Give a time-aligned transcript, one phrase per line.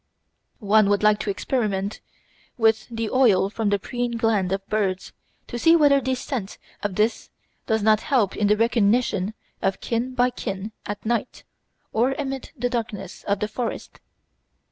[0.57, 2.01] One would like to experiment
[2.57, 5.13] with the oil from the preen gland of birds
[5.45, 7.29] to see whether the scent of this
[7.67, 11.43] does not help in the recognition of kin by kin at night
[11.93, 13.99] or amid the darkness of the forest.